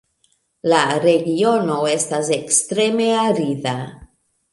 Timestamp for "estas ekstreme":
1.91-3.11